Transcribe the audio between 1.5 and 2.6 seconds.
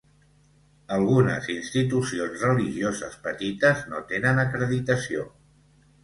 institucions